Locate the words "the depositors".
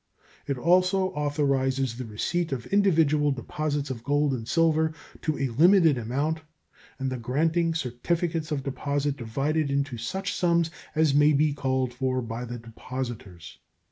12.45-13.59